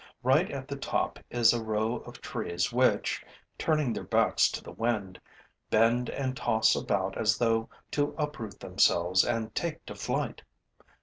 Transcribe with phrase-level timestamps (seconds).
[0.23, 3.23] Right at the top is a row of trees which,
[3.59, 5.21] turning their backs to the wind,
[5.69, 10.41] bend and toss about as though to uproot themselves and take to flight.